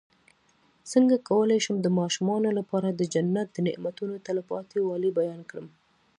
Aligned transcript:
څنګه 0.91 1.15
کولی 1.29 1.59
شم 1.65 1.77
د 1.81 1.87
ماشومانو 1.99 2.49
لپاره 2.59 2.89
د 2.91 3.01
جنت 3.13 3.47
د 3.53 3.57
نعمتو 3.67 4.05
تلپاتې 4.25 4.77
والی 4.87 5.09
بیان 5.19 5.41
کړم 5.49 5.67